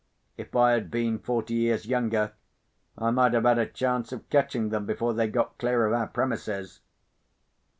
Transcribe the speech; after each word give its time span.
If 0.35 0.55
I 0.55 0.71
had 0.71 0.89
been 0.89 1.19
forty 1.19 1.53
years 1.53 1.85
younger, 1.85 2.33
I 2.97 3.11
might 3.11 3.33
have 3.35 3.43
had 3.43 3.59
a 3.59 3.67
chance 3.67 4.11
of 4.11 4.27
catching 4.31 4.69
them 4.69 4.87
before 4.87 5.13
they 5.13 5.27
got 5.27 5.59
clear 5.59 5.85
of 5.85 5.93
our 5.93 6.07
premises. 6.07 6.79